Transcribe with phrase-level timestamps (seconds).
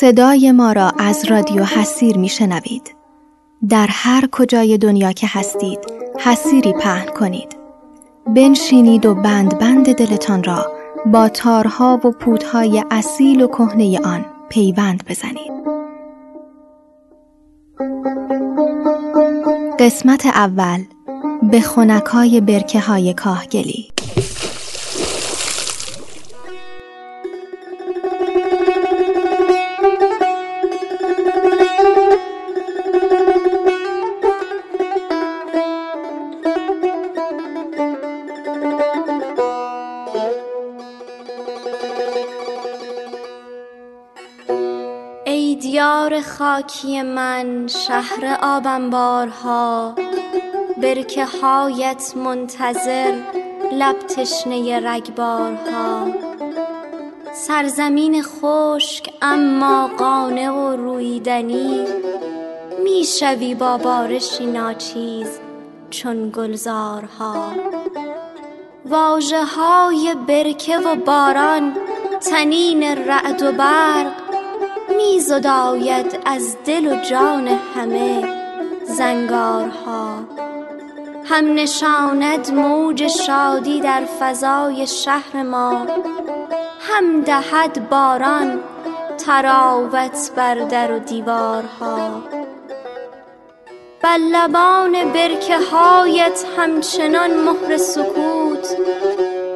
[0.00, 2.94] صدای ما را از رادیو حسیر می شنوید.
[3.68, 5.78] در هر کجای دنیا که هستید
[6.18, 7.56] حسیری پهن کنید.
[8.26, 10.66] بنشینید و بند بند دلتان را
[11.06, 15.52] با تارها و پودهای اصیل و کهنه آن پیوند بزنید.
[19.78, 20.84] قسمت اول
[21.50, 23.88] به خونکای برکه های کاهگلی
[45.76, 49.94] دیار خاکی من شهر آبنبارها
[50.82, 53.14] برکه هایت منتظر
[53.72, 56.08] لب تشنه رگبارها.
[57.32, 61.84] سرزمین خشک اما قانع و رویدنی
[62.84, 65.38] می‌شوی با بارشی ناچیز
[65.90, 67.52] چون گلزارها.
[68.90, 71.76] واژه های برکه و باران
[72.30, 74.12] تنین رعد و برق
[74.96, 78.28] می زداید از دل و جان همه
[78.84, 80.18] زنگارها.
[81.24, 85.86] هم نشاند موج شادی در فضای شهر ما
[86.80, 88.60] هم دهد باران
[89.18, 92.22] تراوت بر در و دیوارها.
[94.02, 98.45] بر لبان برکه هایت همچنان مهر سکوت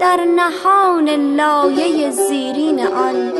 [0.00, 3.32] در نهان لایه زیرین آن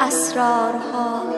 [0.00, 1.37] اسرارها.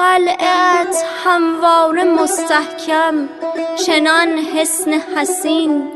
[0.00, 3.28] قلعت هموار مستحکم
[3.86, 5.88] چنان حسن حسین.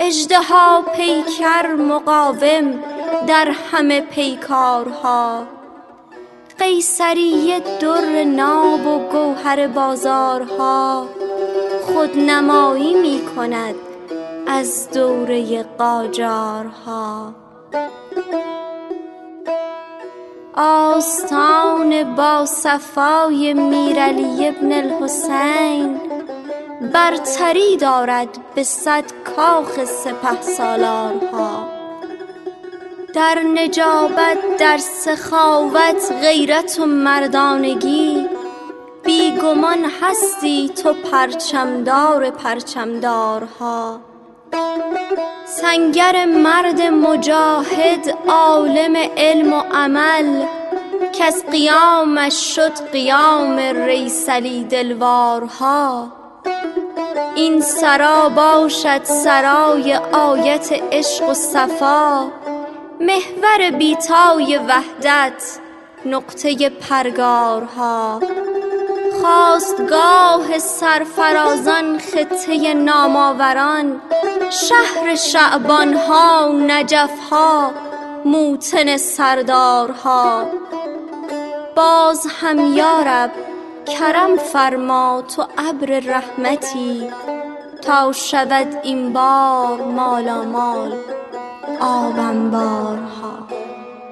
[0.00, 2.82] اژدها پیکر مقاوم
[3.26, 5.46] در همه پیکارها.
[6.58, 11.08] قیصریه در ناب و گوهر بازارها.
[11.82, 13.74] خودنمایی می کند
[14.46, 17.34] از دوره قاجارها.
[20.56, 26.00] آستان با صفای میرعلی ابن الحسین.
[26.92, 29.04] برتری دارد به صد
[29.36, 31.68] کاخ سپه سالارها.
[33.14, 38.28] در نجابت در سخاوت غیرت و مردانگی.
[39.04, 44.00] بیگمان هستی تو پرچمدار پرچمدارها.
[45.46, 50.44] سنگر مرد مجاهد عالم علم و عمل
[51.12, 56.12] کز قیامش شد قیام ریسلی دلوارها.
[57.34, 62.32] این سرا باشد سرای آیت عشق و صفا.
[63.00, 65.58] محور بیتای وحدت
[66.06, 68.20] نقطه پرگارها.
[69.26, 74.00] خواستگاه سرفرازان خطه نامآوران.
[74.50, 77.70] شهر شعبانها نجفها
[78.24, 80.46] موطن سردارها.
[81.76, 83.30] باز هم یارب
[83.98, 87.08] کرم فرما تو ابر رحمتی.
[87.82, 90.94] تا شود این بار مالامال
[91.80, 93.48] آبنبارها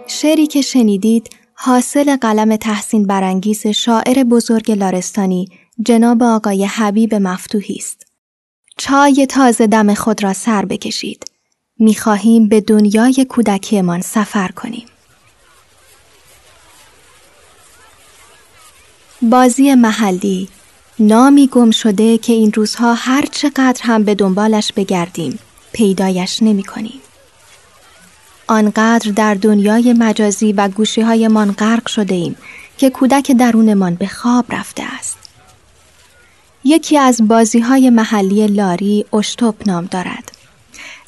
[0.07, 5.49] شعری که شنیدید حاصل قلم تحسین برانگیز شاعر بزرگ لارستانی
[5.83, 8.07] جناب آقای حبیب مفتوحی است.
[8.77, 11.25] چای تازه دم خود را سر بکشید.
[11.79, 14.87] می‌خواهیم به دنیای کودکیمان سفر کنیم.
[19.23, 20.49] بازی محلی
[20.99, 25.39] نامی گم شده که این روزها هر چقدر هم به دنبالش بگردیم
[25.73, 27.01] پیدایش نمی کنیم.
[28.47, 32.37] آنقدر در دنیای مجازی و گوشی های من غرق شده ایم
[32.79, 35.19] که کودک درونمان به خواب رفته است.
[36.65, 40.33] یکی از بازی های محلی لاری اشتوب نام دارد.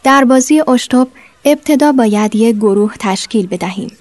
[0.05, 1.09] در بازی اشتوب
[1.45, 3.93] ابتدا باید یک گروه تشکیل بدهیم.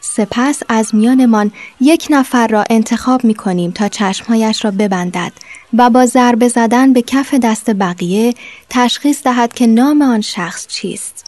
[0.00, 5.32] سپس از میانمان یک نفر را انتخاب می کنیم تا چشمهایش را ببندد
[5.76, 8.34] و با ضربه زدن به کف دست بقیه
[8.70, 11.27] تشخیص دهد که نام آن شخص چیست.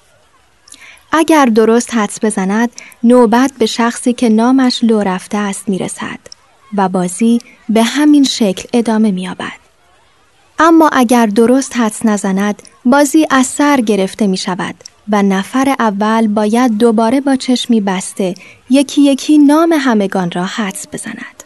[1.13, 2.71] اگر درست حدس بزند
[3.03, 6.19] نوبت به شخصی که نامش لو رفته است می‌رسد
[6.77, 9.61] و بازی به همین شکل ادامه می‌یابد.
[10.59, 14.75] اما اگر درست حدس نزند بازی از سر گرفته می شود
[15.13, 18.35] و نفر اول باید دوباره با چشمی بسته
[18.71, 21.45] یکی یکی نام همگان را حدس بزند.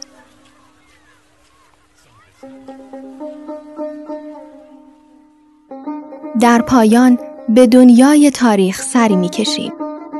[6.40, 7.18] در پایان
[7.48, 9.72] به دنیای تاریخ سری می کشیم.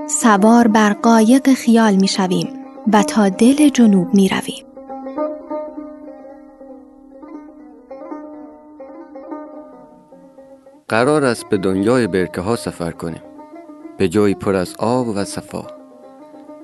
[0.07, 2.49] سوار بر قایق خیال می شویم
[2.93, 4.67] و تا دل جنوب می رویم.
[10.89, 13.23] قرار است به دنیای برکه ها سفر کنیم
[13.99, 15.67] به جایی پر از آب و صفا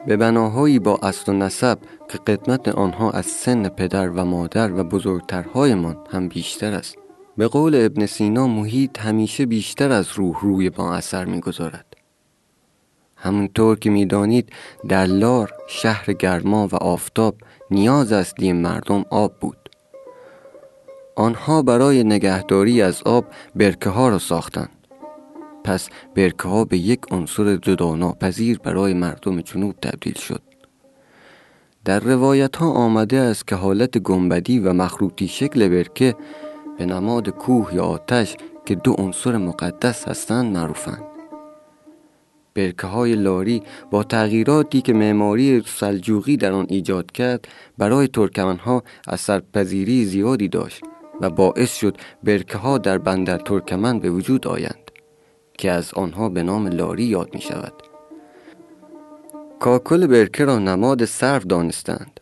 [0.06, 1.78] به بناهایی با اصل و نسب
[2.08, 6.98] که قدمت آنها از سن پدر و مادر و بزرگترهایمان هم بیشتر است
[7.40, 11.86] به قول ابن سینا محیط همیشه بیشتر از روح روی با اثر می‌گذارد.
[13.16, 14.48] همونطور که می‌دانید
[14.88, 17.34] در لار شهر گرما و آفتاب
[17.70, 19.70] نیاز اصلی مردم آب بود.
[21.16, 23.24] آنها برای نگهداری از آب
[23.56, 24.86] برکه ها را ساختند.
[25.64, 30.42] پس برکه ها به یک عنصر جدا پذیر برای مردم جنوب تبدیل شد.
[31.84, 36.14] در روایت ها آمده است که حالت گنبدی و مخروطی شکل برکه
[36.80, 38.36] به نماد کوه یا آتش
[38.66, 41.02] که دو عنصر مقدس هستند معروفند.
[42.54, 47.48] برکه های لاری با تغییراتی که معماری سلجوقی در آن ایجاد کرد
[47.78, 50.82] برای ترکمن ها اثرپذیری زیادی داشت
[51.20, 54.90] و باعث شد برکه ها در بندر ترکمن به وجود آیند
[55.58, 57.72] که از آنها به نام لاری یاد می شود
[59.58, 62.20] کاکل برکه را نماد صرف دانستند.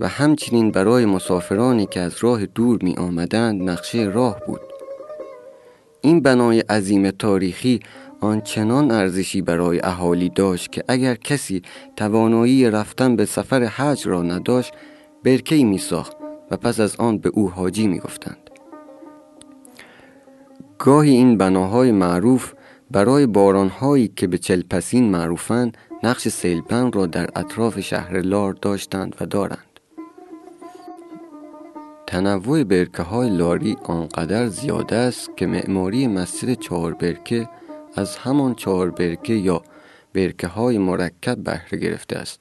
[0.00, 4.60] و همچنین برای مسافرانی که از راه دور می آمدند نقشه راه بود
[6.00, 7.80] این بنای عظیم تاریخی
[8.20, 11.62] آنچنان ارزشی برای اهالی داشت که اگر کسی
[11.96, 14.72] توانایی رفتن به سفر حج را نداشت
[15.24, 16.16] برکه می ساخت
[16.50, 18.50] و پس از آن به او حاجی می گفتند.
[20.78, 22.52] گاهی این بناهای معروف
[22.90, 29.26] برای بارانهایی که به چلپسین معروفند نقش سیلپن را در اطراف شهر لار داشتند و
[29.26, 29.73] دارند.
[32.06, 37.48] تنوع برکه های لاری آنقدر زیاده است که معماری مسجد چهار برکه
[37.96, 39.62] از همان چهار برکه یا
[40.14, 42.40] برکه های مرکب بهره گرفته است.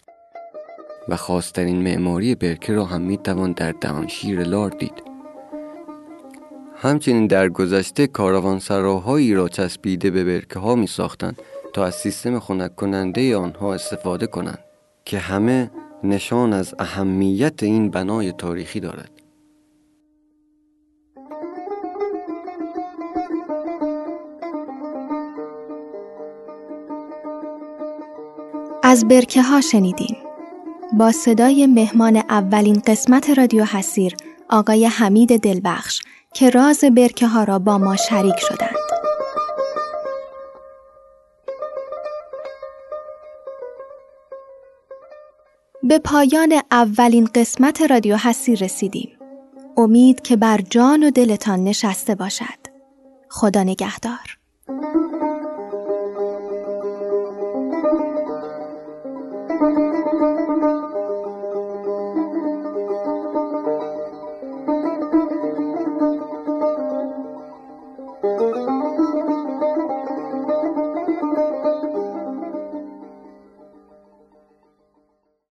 [1.10, 5.04] و خاصترین معماری برکه را هم می توان در دهانشیر لار دید
[6.76, 11.42] همچنین در گذشته کاروانسراهایی را چسبیده به برکه ها می ساختند
[11.74, 14.60] تا از سیستم خنک کننده آنها استفاده کنند
[15.06, 15.72] که همه
[16.04, 19.13] نشان از اهمیت این بنای تاریخی دارد
[28.94, 30.18] از برکه ها شنیدیم
[30.98, 34.16] با صدای مهمان اولین قسمت رادیو حسیر
[34.50, 36.02] آقای حمید دلبخش
[36.34, 38.76] که راز برکه ها را با ما شریک شدند.
[45.84, 49.10] به پایان اولین قسمت رادیو حسیر رسیدیم.
[49.78, 52.60] امید که بر جان و دلتان نشسته باشد.
[53.30, 54.38] خدا نگهدار.